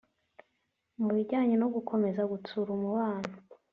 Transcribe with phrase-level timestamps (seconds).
[1.01, 3.31] Mu bijyanye no gukomeza gutsura umubano